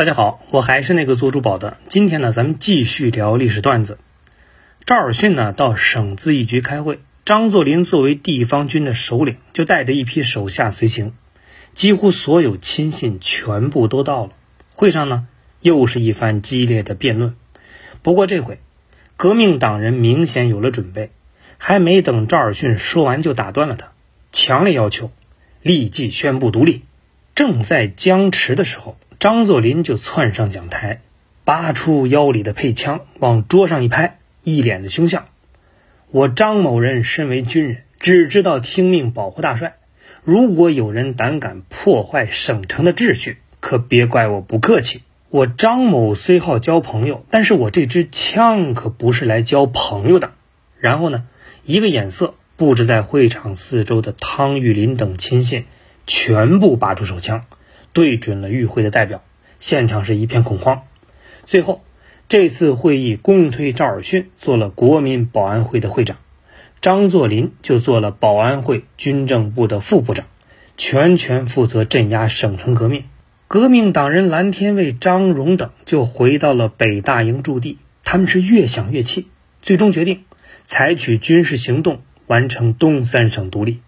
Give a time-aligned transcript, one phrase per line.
[0.00, 1.76] 大家好，我还是那个做珠宝的。
[1.86, 3.98] 今天呢，咱们继续聊历史段子。
[4.86, 11.12] 赵尔巽呢到省咨议局开会，张作霖作为地方军的首领，就带着一批手下随行，
[11.74, 14.32] 几乎所有亲信全部都到了。
[14.74, 15.26] 会上呢，
[15.60, 17.34] 又是一番激烈的辩论。
[18.00, 18.58] 不过这回，
[19.18, 21.10] 革命党人明显有了准备，
[21.58, 23.92] 还没等赵尔巽说完，就打断了他，
[24.32, 25.12] 强烈要求
[25.60, 26.84] 立即宣布独立。
[27.34, 28.96] 正在僵持的时候。
[29.20, 31.02] 张作霖就窜上讲台，
[31.44, 35.26] 拔出腰里的配枪，往桌上一拍，一脸的凶相。
[36.10, 39.76] 我张某人身为军人，只知道听命保护大帅。
[40.24, 45.02] 如果有人胆敢破坏省城的秩序，可别怪我不客气。
[45.28, 50.30] 我张某虽好交朋友，但是我这支枪可不是来交朋友的。
[50.78, 51.26] 然后呢，
[51.66, 55.66] 一个眼色，布置在会场四周的汤玉麟等亲信
[56.06, 57.44] 全部拔出手枪。
[57.92, 59.22] 对准了与会的代表，
[59.58, 60.82] 现场是一片恐慌。
[61.44, 61.82] 最后，
[62.28, 66.16] 这次会议公推赵尔巽做了国民保安会的会长，
[66.80, 70.26] 张作霖就做了保安会军政部的副部长，
[70.76, 73.04] 全权负责镇压省城革命。
[73.48, 79.26] 革命党人蓝天卫、张荣等就回到了北大营驻地，他们是越想越气，
[79.60, 80.20] 最终决定
[80.66, 83.80] 采取军事行动完成东三省独立。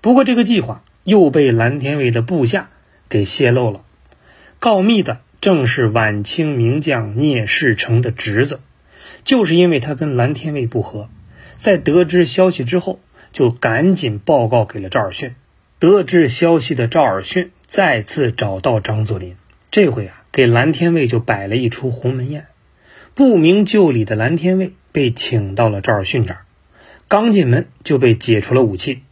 [0.00, 2.70] 不过，这个计划又被蓝天卫的部下。
[3.12, 3.84] 给泄露了，
[4.58, 8.60] 告密的正是晚清名将聂士成的侄子，
[9.22, 11.10] 就是因为他跟蓝天卫不和，
[11.54, 15.32] 在得知消息之后，就赶紧报告给了赵尔巽。
[15.78, 19.36] 得知消息的赵尔巽再次找到张作霖，
[19.70, 22.46] 这回啊，给蓝天卫就摆了一出鸿门宴。
[23.14, 26.46] 不明就里的蓝天卫被请到了赵尔巽这儿，
[27.08, 29.02] 刚进门就被解除了武器。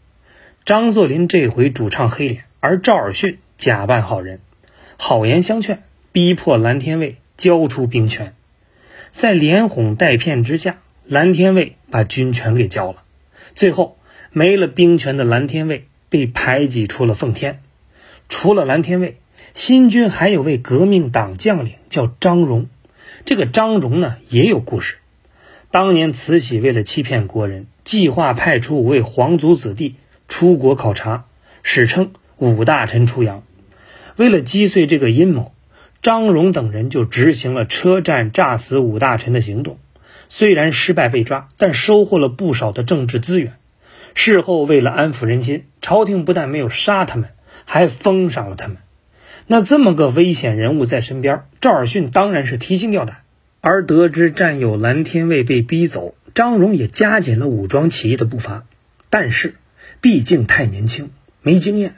[0.64, 3.36] 张作霖这回主唱黑脸，而赵尔巽。
[3.60, 4.40] 假扮好人，
[4.96, 8.34] 好言相劝，逼迫蓝天卫交出兵权。
[9.10, 13.02] 在连哄带骗之下，蓝天卫把军权给交了。
[13.54, 13.98] 最后，
[14.32, 17.60] 没了兵权的蓝天卫被排挤出了奉天。
[18.30, 19.18] 除了蓝天卫，
[19.52, 22.66] 新军还有位革命党将领叫张荣。
[23.26, 24.96] 这个张荣呢，也有故事。
[25.70, 29.96] 当年慈禧为了欺骗国人，计划派出五位皇族子弟
[30.28, 31.26] 出国考察，
[31.62, 33.42] 史称五大臣出洋。
[34.20, 35.54] 为了击碎这个阴谋，
[36.02, 39.78] 张荣等人就执行了车站炸死五大臣的行动。
[40.28, 43.54] 虽然失败被抓，但收获了不少的政治资源。
[44.12, 47.30] 事后为了安抚人心，朝廷不但没有杀他们，
[47.64, 48.76] 还封赏了他们。
[49.46, 53.22] 那这么个危险人物在身边，赵尔巽当然是提心吊胆。
[53.62, 58.66] 而得知战友蓝天卫被逼走，张荣也加紧了武装起义的步伐。
[59.08, 59.54] 但是，
[60.02, 61.08] 毕竟太年轻，
[61.40, 61.94] 没经验。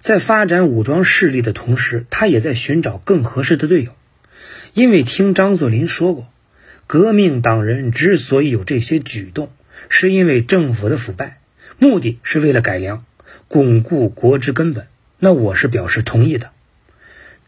[0.00, 3.94] 在发展武装势力的同时，他也在寻找更合适的队友。
[4.72, 6.28] 因为听张作霖说过，
[6.86, 9.52] 革命党人之所以有这些举动，
[9.90, 11.40] 是因为政府的腐败，
[11.78, 13.04] 目的是为了改良、
[13.46, 14.86] 巩固国之根本。
[15.18, 16.50] 那我是表示同意的。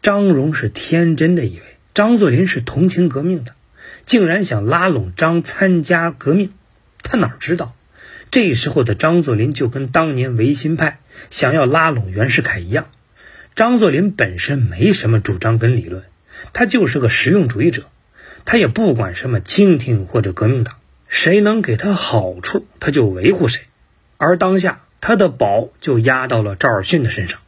[0.03, 1.63] 张荣是天真的以为
[1.95, 3.55] 张作霖是同情革命的，
[4.05, 6.51] 竟然想拉拢张参加革命。
[7.01, 7.73] 他哪知道？
[8.33, 10.97] 这时候的张作霖就跟当年维新派
[11.29, 12.87] 想要拉拢袁世凯一样，
[13.53, 16.01] 张作霖本身没什么主张跟理论，
[16.51, 17.83] 他就是个实用主义者，
[18.43, 20.77] 他也不管什么清廷或者革命党，
[21.07, 23.65] 谁能给他好处，他就维护谁。
[24.17, 27.39] 而当下他的宝就压到了赵尔巽的身上，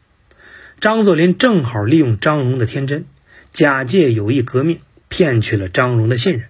[0.80, 3.06] 张作霖正好利用张荣的天真，
[3.52, 6.44] 假借有意革命，骗取了张荣的信任，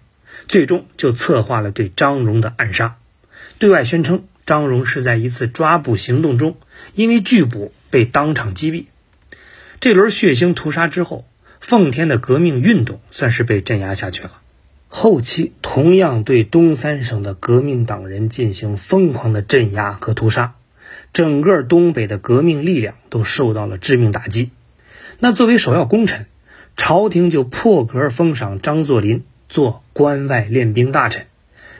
[0.49, 2.97] 最终就策划了对张荣的暗杀。
[3.57, 6.57] 对外宣称张荣是在一次抓捕行动中，
[6.93, 8.85] 因为拒捕被当场击毙。
[9.79, 11.25] 这轮血腥屠杀之后，
[11.61, 14.41] 奉天的革命运动算是被镇压下去了。
[14.89, 20.55] 后期同样对东三省的革命党人进行疯狂的镇压和屠杀，
[21.13, 24.51] 整个东北的革命力量都受到了致命打击。
[25.19, 26.25] 那作为首要功臣，
[26.75, 31.27] 朝廷就破格封赏张作霖做关外练兵大臣。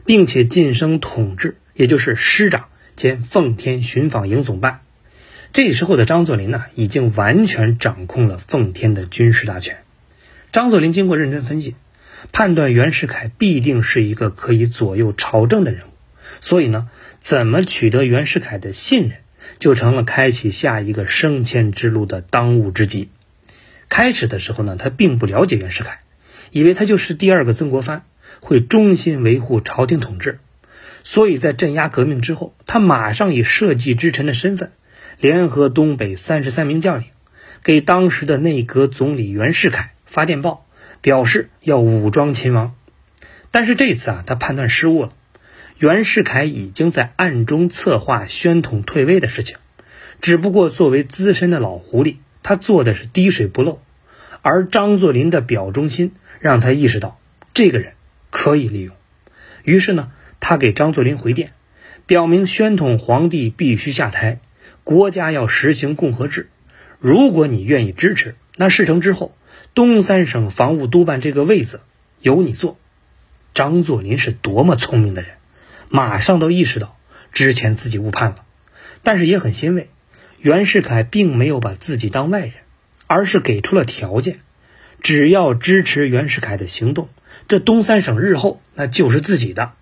[0.06, 4.80] 并且晋升统制，也就是师长兼奉天巡防营总办。
[5.54, 9.84] 这时候的张作霖呢，已经完全掌控了奉天的军事大权。
[10.52, 11.76] 张作霖经过认真分析，
[12.32, 15.92] 判断袁世凯必定是一个可以左右朝政的人物，
[16.42, 16.90] 所以呢，
[17.20, 19.18] 怎么取得袁世凯的信任，
[19.60, 23.10] 就成了开启下一个升迁之路的当务之急。
[23.90, 26.00] 开始的时候呢，他并不了解袁世凯，
[26.52, 28.04] 以为他就是第二个曾国藩。
[28.42, 30.40] 会忠心维护朝廷统治，
[31.08, 34.72] 所以在镇压革命之后，他马上以社稷之臣的身份，
[35.20, 37.06] 联合东北三十三名将领，
[37.64, 40.66] 给当时的内阁总理袁世凯发电报，
[41.02, 42.76] 表示要武装秦王。
[43.52, 45.14] 但是这次啊，他判断失误了。
[45.78, 49.58] 袁世凯已经在暗中策划宣统退位的事情，
[50.22, 53.80] 只不过作为资深的老狐狸，他做的是滴水不漏。
[54.42, 57.20] 而张作霖的表忠心让他意识到
[57.54, 57.94] 这个人
[58.32, 58.96] 可以利用，
[59.64, 60.12] 于是呢，
[60.48, 61.54] 他给张作霖回电，
[62.06, 64.42] 表明宣统皇帝必须下台，
[64.84, 66.52] 国家要实行共和制。
[67.00, 69.36] 如果你愿意支持，那事成之后，
[69.74, 71.82] 东三省防务督办这个位子
[72.20, 72.78] 由你做。
[73.56, 75.32] 张作霖是多么聪明的人，
[75.90, 76.96] 马上都意识到
[77.32, 78.46] 之前自己误判了，
[79.02, 79.90] 但是也很欣慰，
[80.38, 82.54] 袁世凯并没有把自己当外人。
[83.08, 84.42] 而是给出了条件，
[85.02, 87.10] 只要支持袁世凯的行动，
[87.48, 89.74] 这东三省日后那就是自己的。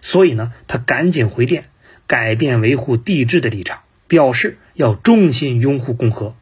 [0.00, 1.64] 所以呢，他赶紧回电，
[2.06, 6.34] 改变维护帝制的立场，表示要衷心拥护共和。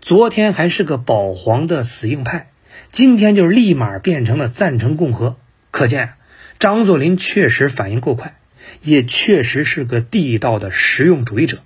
[0.00, 2.50] 昨天还是个保皇的死硬派，
[2.90, 5.36] 今天就立马变成了赞成共和。
[5.70, 6.14] 可见
[6.58, 8.36] 张作霖确实反应够快，
[8.82, 11.58] 也确实是个地道的实用主义者。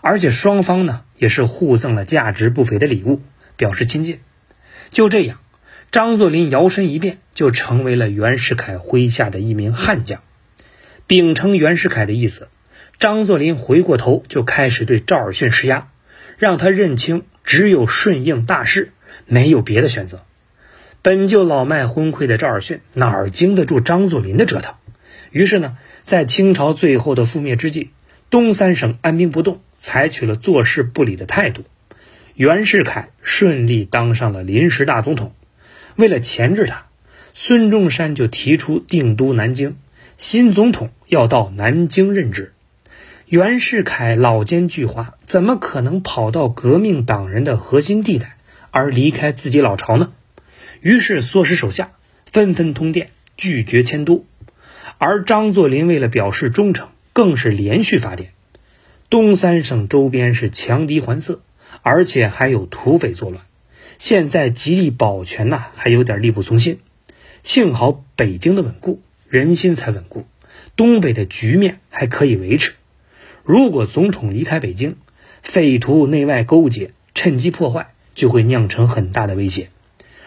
[0.00, 3.20] 而且双方呢也是互赠了价值不菲的礼物，
[3.56, 4.20] 表示亲近。
[4.90, 5.40] 就这样，
[5.90, 10.20] 张作霖摇身一变，就成为了袁世凯麾下的一名悍将。
[11.08, 12.48] 秉承袁世凯的意思，
[13.00, 15.88] 张作霖回过头就开始对赵尔巽施压，
[16.36, 18.92] 让他认清只有顺应大势，
[19.24, 20.26] 没有别的选择。
[21.00, 24.74] 本就老迈昏聩的赵尔巽哪儿经得住张作霖的折腾？
[25.30, 27.88] 于是呢，在清朝最后的覆灭之际，
[28.28, 29.62] 东三省按兵不动。
[29.78, 31.64] 采取了坐视不理的态度，
[32.34, 35.32] 袁世凯顺利当上了临时大总统。
[35.94, 36.88] 为了钳制他，
[37.32, 39.76] 孙中山就提出定都南京，
[40.18, 42.52] 新总统要到南京任职。
[43.26, 48.36] 袁世凯老奸巨猾，怎么可能跑到革命党人的核心地带
[48.70, 50.12] 而离开自己老巢呢？
[50.80, 51.90] 于是唆使手下
[52.24, 54.24] 纷纷通电拒绝迁都，
[54.98, 58.30] 而张作霖为了表示忠诚，更是连续发电。
[59.10, 61.38] 东三省周边是强敌环伺，
[61.82, 63.44] 而且还有土匪作乱，
[63.98, 66.80] 现在极力保全呐，还有点力不从心。
[67.42, 70.26] 幸好北京的稳固，人心才稳固，
[70.76, 72.74] 东北的局面还可以维持。
[73.44, 74.96] 如果总统离开北京，
[75.42, 79.70] 匪徒内外勾结，趁机破坏，就会酿成很大的威胁。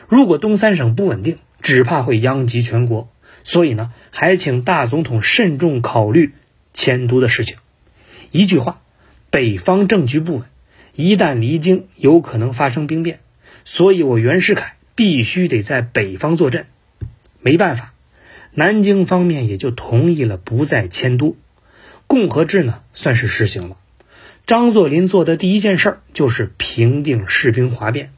[0.07, 3.10] 如果东三省不稳定，只怕会殃及全国。
[3.44, 6.34] 所以呢，还请大总统慎重考虑
[6.74, 7.57] 迁都的事情。
[8.31, 8.81] 一句话，
[9.30, 10.45] 北方政局不稳，
[10.95, 13.19] 一旦离京，有可能发生兵变，
[13.66, 16.66] 所以我袁世凯必须得在北方坐镇。
[17.42, 17.94] 没办法，
[18.53, 21.38] 南京方面也就同意了不再迁都，
[22.07, 23.77] 共和制呢算是实行了。
[24.45, 28.12] 张作霖做的第一件事就是平定士兵哗变。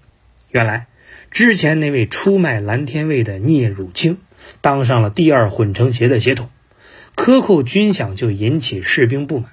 [0.50, 0.88] 原来
[1.30, 4.18] 之前那位出卖蓝天卫的聂汝清
[4.62, 6.50] 当上了第二混成协的协统，
[7.16, 9.52] 克扣军饷就引起士兵不满。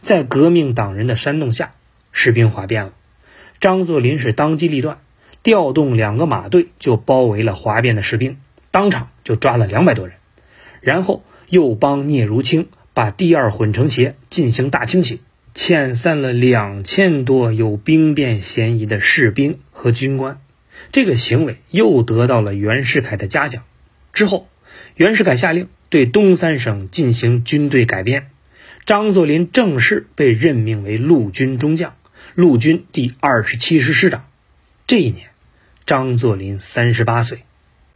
[0.00, 1.74] 在革命党人的煽动下，
[2.12, 2.92] 士兵哗变了。
[3.60, 5.00] 张作霖是当机立断，
[5.42, 8.38] 调动两个马队就包围了哗变的士兵，
[8.72, 10.16] 当场就抓了两百多人。
[10.80, 15.20] 然后又帮聂如清把第二混成协进行大清洗，
[15.54, 20.40] 遣散了两千多有兵变嫌疑的士兵和军官。
[20.90, 23.62] 这个行为又得到了袁世凯的嘉奖。
[24.12, 24.48] 之后，
[24.96, 28.30] 袁世凯下令对东三省进行军队改编。
[28.84, 31.94] 张作霖正式被任命为陆军中将，
[32.34, 34.24] 陆军第二十七师师长。
[34.88, 35.28] 这一年，
[35.86, 37.44] 张作霖三十八岁。